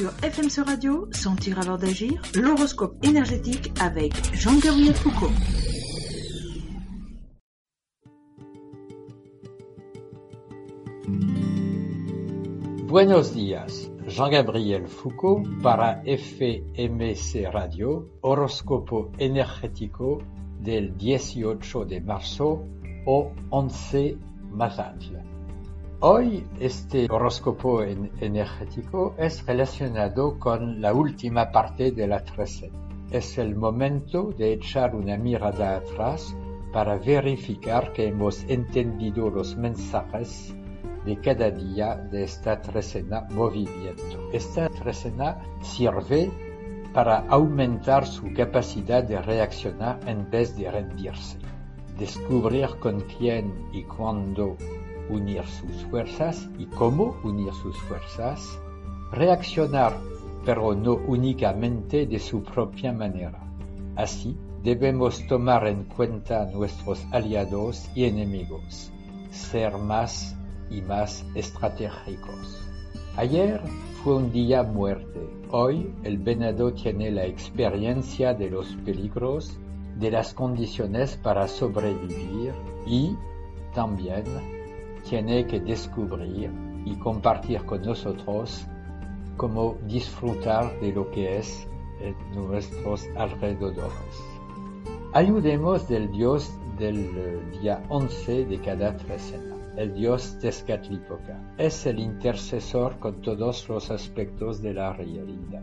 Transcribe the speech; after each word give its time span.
Sur 0.00 0.12
FMC 0.22 0.64
Radio, 0.64 1.08
Sentir 1.12 1.58
alors 1.58 1.76
d'agir, 1.76 2.22
l'horoscope 2.34 2.96
énergétique 3.04 3.70
avec 3.78 4.14
Jean-Gabriel 4.32 4.94
Foucault. 4.94 5.30
Buenos 12.86 13.34
días, 13.34 13.90
Jean-Gabriel 14.06 14.86
Foucault 14.86 15.42
para 15.62 16.02
FMC 16.06 17.46
Radio, 17.52 18.08
horóscopo 18.22 19.12
energético 19.18 20.22
del 20.62 20.96
18 20.96 21.84
de 21.84 22.00
marzo 22.00 22.64
o 23.04 23.32
11 23.50 24.16
Mazatl. 24.50 25.39
Hoy 26.02 26.46
este 26.58 27.08
horóscopo 27.10 27.82
en- 27.82 28.10
energético 28.20 29.14
es 29.18 29.44
relacionado 29.44 30.38
con 30.38 30.80
la 30.80 30.94
última 30.94 31.52
parte 31.52 31.92
de 31.92 32.06
la 32.06 32.24
trecena. 32.24 32.78
Es 33.10 33.36
el 33.36 33.54
momento 33.54 34.30
de 34.38 34.54
echar 34.54 34.94
una 34.96 35.18
mirada 35.18 35.76
atrás 35.76 36.34
para 36.72 36.96
verificar 36.96 37.92
que 37.92 38.06
hemos 38.08 38.42
entendido 38.44 39.28
los 39.28 39.58
mensajes 39.58 40.54
de 41.04 41.20
cada 41.20 41.50
día 41.50 41.96
de 41.96 42.24
esta 42.24 42.62
trecena 42.62 43.26
movimiento. 43.32 44.30
Esta 44.32 44.70
trecena 44.70 45.36
sirve 45.60 46.30
para 46.94 47.26
aumentar 47.28 48.06
su 48.06 48.32
capacidad 48.32 49.04
de 49.04 49.20
reaccionar 49.20 50.00
en 50.06 50.30
vez 50.30 50.56
de 50.56 50.70
rendirse, 50.70 51.36
descubrir 51.98 52.68
con 52.80 53.00
quién 53.02 53.52
y 53.70 53.82
cuándo 53.82 54.56
unir 55.10 55.42
sus 55.44 55.84
fuerzas 55.90 56.48
y 56.58 56.66
cómo 56.66 57.16
unir 57.24 57.52
sus 57.52 57.76
fuerzas, 57.82 58.58
reaccionar 59.12 59.96
pero 60.44 60.74
no 60.74 60.94
únicamente 60.94 62.06
de 62.06 62.18
su 62.18 62.42
propia 62.42 62.92
manera. 62.92 63.40
Así, 63.96 64.36
debemos 64.62 65.26
tomar 65.26 65.66
en 65.66 65.84
cuenta 65.84 66.46
nuestros 66.46 67.04
aliados 67.10 67.88
y 67.94 68.04
enemigos, 68.04 68.90
ser 69.30 69.76
más 69.76 70.36
y 70.70 70.80
más 70.82 71.24
estratégicos. 71.34 72.66
Ayer 73.16 73.60
fue 74.02 74.16
un 74.16 74.32
día 74.32 74.62
muerte. 74.62 75.20
Hoy 75.50 75.92
el 76.04 76.18
venado 76.18 76.72
tiene 76.72 77.10
la 77.10 77.26
experiencia 77.26 78.32
de 78.34 78.50
los 78.50 78.68
peligros, 78.84 79.58
de 79.98 80.10
las 80.10 80.32
condiciones 80.32 81.16
para 81.16 81.48
sobrevivir 81.48 82.54
y 82.86 83.14
también 83.74 84.24
tiene 85.08 85.46
que 85.46 85.60
descubrir 85.60 86.50
y 86.84 86.96
compartir 86.96 87.64
con 87.64 87.82
nosotros 87.82 88.66
cómo 89.36 89.76
disfrutar 89.86 90.78
de 90.80 90.92
lo 90.92 91.10
que 91.10 91.38
es 91.38 91.68
en 92.00 92.14
nuestros 92.34 93.06
alrededores. 93.16 93.90
Ayudemos 95.12 95.88
del 95.88 96.10
Dios 96.12 96.52
del 96.78 96.98
eh, 97.16 97.40
día 97.60 97.82
11 97.88 98.46
de 98.46 98.58
cada 98.60 98.96
trecena, 98.96 99.56
el 99.76 99.92
Dios 99.92 100.38
Tezcatlipoca. 100.40 101.54
Es 101.58 101.84
el 101.86 101.98
intercesor 101.98 102.98
con 102.98 103.20
todos 103.20 103.68
los 103.68 103.90
aspectos 103.90 104.62
de 104.62 104.74
la 104.74 104.92
realidad. 104.92 105.62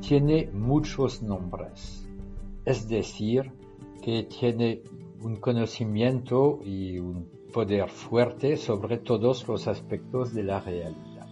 Tiene 0.00 0.50
muchos 0.52 1.22
nombres, 1.22 2.08
es 2.64 2.88
decir, 2.88 3.52
que 4.02 4.22
tiene 4.24 4.82
un 5.20 5.36
conocimiento 5.36 6.60
y 6.64 6.98
un 6.98 7.28
poder 7.56 7.88
fuerte 7.88 8.58
sobre 8.58 8.98
todos 8.98 9.48
los 9.48 9.66
aspectos 9.66 10.34
de 10.34 10.42
la 10.42 10.60
realidad. 10.60 11.26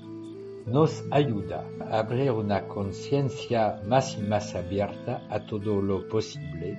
Nos 0.65 1.05
ayuda 1.11 1.69
a 1.91 1.99
abrir 1.99 2.31
una 2.31 2.67
conciencia 2.67 3.83
más 3.87 4.17
y 4.17 4.23
más 4.23 4.55
abierta 4.55 5.27
a 5.29 5.45
todo 5.45 5.83
lo 5.83 6.09
posible 6.09 6.79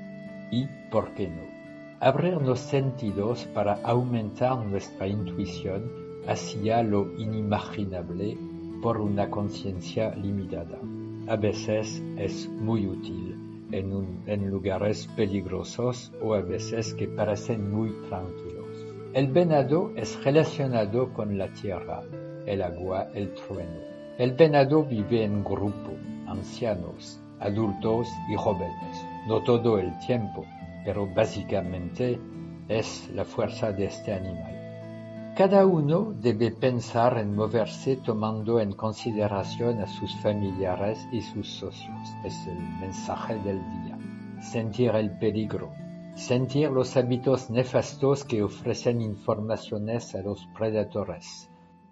y, 0.51 0.65
¿por 0.89 1.13
qué 1.13 1.27
no?, 1.27 1.43
abrir 1.99 2.41
los 2.41 2.59
sentidos 2.59 3.45
para 3.53 3.75
aumentar 3.83 4.65
nuestra 4.65 5.07
intuición 5.07 5.91
hacia 6.27 6.81
lo 6.81 7.13
inimaginable 7.15 8.35
por 8.81 8.99
una 8.99 9.29
conciencia 9.29 10.15
limitada. 10.15 10.79
A 11.27 11.35
veces 11.35 12.01
es 12.17 12.49
muy 12.49 12.87
útil 12.87 13.37
en, 13.71 14.23
en 14.25 14.49
lugares 14.49 15.05
peligrosos 15.15 16.11
o 16.19 16.33
a 16.33 16.41
veces 16.41 16.95
que 16.95 17.07
parecen 17.07 17.71
muy 17.71 17.91
tranquilos. 18.09 18.54
El 19.15 19.27
venado 19.27 19.93
es 19.95 20.21
relacionado 20.25 21.13
con 21.13 21.37
la 21.37 21.47
tierra, 21.47 22.01
el 22.45 22.61
agua, 22.61 23.07
el 23.13 23.33
trueno. 23.33 23.79
El 24.17 24.33
venado 24.33 24.83
vive 24.83 25.23
en 25.23 25.41
grupo, 25.41 25.93
ancianos, 26.27 27.21
adultos 27.39 28.09
y 28.29 28.35
jóvenes, 28.35 29.07
no 29.25 29.41
todo 29.41 29.79
el 29.79 29.97
tiempo, 29.99 30.43
pero 30.83 31.07
básicamente 31.07 32.19
es 32.67 33.09
la 33.15 33.23
fuerza 33.23 33.71
de 33.71 33.85
este 33.85 34.11
animal. 34.11 35.33
Cada 35.37 35.65
uno 35.65 36.13
debe 36.19 36.51
pensar 36.51 37.17
en 37.17 37.37
moverse 37.37 37.95
tomando 37.95 38.59
en 38.59 38.73
consideración 38.73 39.79
a 39.79 39.87
sus 39.87 40.13
familiares 40.17 41.07
y 41.13 41.21
sus 41.21 41.47
socios. 41.47 42.09
Es 42.25 42.35
el 42.47 42.59
mensaje 42.81 43.35
del 43.35 43.61
día. 43.61 43.97
Sentir 44.41 44.93
el 44.93 45.17
peligro. 45.17 45.84
Sentir 46.15 46.71
los 46.71 46.95
hábitos 46.95 47.49
nefastos 47.49 48.23
que 48.23 48.41
ofrecen 48.41 49.01
informaciones 49.01 50.15
a 50.15 50.21
los 50.21 50.47
predadores. 50.57 51.49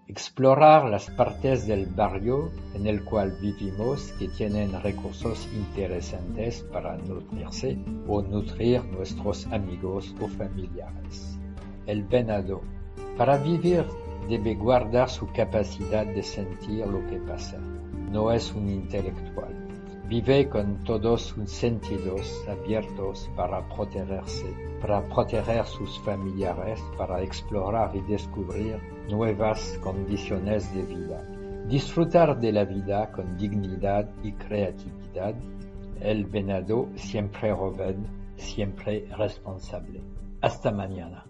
Explorar 0.08 0.86
las 0.86 1.10
partes 1.10 1.68
del 1.68 1.88
barrio 1.88 2.50
en 2.74 2.88
el 2.88 3.04
cual 3.04 3.38
vivimos 3.42 4.14
que 4.14 4.30
tienen 4.30 4.82
recursos 4.82 5.50
interesantes 5.54 6.64
para 6.72 6.96
nutrirse 6.96 7.78
o 8.08 8.22
nutrir 8.22 8.82
nuestros 8.86 9.46
amigos 9.48 10.16
o 10.22 10.30
familiares. 10.30 11.38
El 11.86 12.04
venado 12.04 12.62
para 13.18 13.38
vivir 13.38 13.86
debe 14.30 14.56
guardar 14.56 15.10
su 15.10 15.28
capacidad 15.34 16.06
de 16.06 16.24
sentir 16.24 16.88
lo 16.88 17.06
que 17.08 17.18
pasa. 17.18 17.58
No 18.10 18.32
es 18.32 18.54
un 18.54 18.70
intelectual. 18.70 19.53
Vive 20.08 20.50
con 20.50 20.84
todos 20.84 21.22
sus 21.22 21.50
sentidos 21.50 22.44
abiertos 22.50 23.30
para 23.38 23.66
protegerse, 23.70 24.54
para 24.82 25.02
proteger 25.08 25.66
sus 25.66 25.98
familiares, 26.00 26.82
para 26.98 27.22
explorar 27.22 27.96
y 27.96 28.02
descubrir 28.02 28.80
nuevas 29.10 29.80
condiciones 29.82 30.74
de 30.76 30.84
vida. 30.84 31.24
Disfrutar 31.70 32.38
de 32.40 32.52
la 32.52 32.66
vida 32.66 33.12
con 33.14 33.38
dignidad 33.38 34.10
y 34.24 34.34
creatividad. 34.34 35.36
El 36.02 36.26
venado 36.26 36.90
siempre 36.96 37.54
joven, 37.54 38.06
siempre 38.36 39.08
responsable. 39.18 40.02
Hasta 40.42 40.72
mañana. 40.72 41.24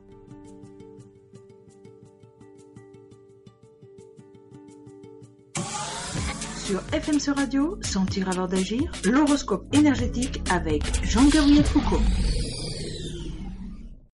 Sur 6.74 6.82
FMC 6.92 7.36
Radio, 7.36 7.78
Sentir 7.84 8.30
alors 8.30 8.48
d'agir, 8.48 8.92
l'horoscope 9.04 9.64
énergétique 9.76 10.42
avec 10.50 10.82
Jean-Gabriel 11.06 11.64
Foucault. 11.64 12.02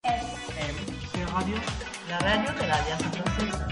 Radio, 0.03 1.56
la 2.09 2.17
radio 2.17 2.51
de 2.61 2.67
la 2.67 2.75
Alianza 2.75 3.06
Francesa. 3.13 3.69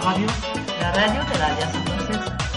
radio, 0.00 0.26
la 0.80 0.92
radio 0.92 1.24
de 1.24 1.38
la 1.38 1.46
Alianza 1.46 1.80
Francesa. 1.82 2.47